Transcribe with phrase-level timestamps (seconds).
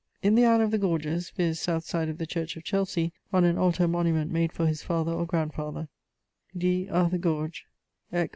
[0.23, 1.59] In the aisle of the Gorges, viz.
[1.59, 5.11] south side of the church of Chelsey on an altar monument made for his father
[5.11, 5.89] or grandfather
[6.57, 6.89] 'Dˢ.
[6.91, 7.65] Arthur Gorge,
[8.11, 8.29] eq.